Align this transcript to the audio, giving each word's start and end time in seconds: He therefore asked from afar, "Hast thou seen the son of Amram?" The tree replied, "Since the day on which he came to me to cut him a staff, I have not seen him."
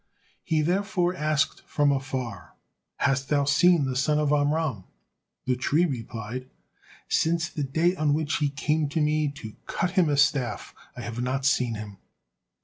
He 0.43 0.63
therefore 0.63 1.13
asked 1.15 1.61
from 1.67 1.91
afar, 1.91 2.55
"Hast 2.97 3.29
thou 3.29 3.43
seen 3.43 3.85
the 3.85 3.95
son 3.95 4.17
of 4.17 4.31
Amram?" 4.33 4.85
The 5.45 5.55
tree 5.55 5.85
replied, 5.85 6.49
"Since 7.07 7.49
the 7.49 7.63
day 7.63 7.95
on 7.95 8.15
which 8.15 8.37
he 8.37 8.49
came 8.49 8.89
to 8.89 8.99
me 8.99 9.29
to 9.33 9.53
cut 9.67 9.91
him 9.91 10.09
a 10.09 10.17
staff, 10.17 10.73
I 10.97 11.01
have 11.01 11.21
not 11.21 11.45
seen 11.45 11.75
him." 11.75 11.97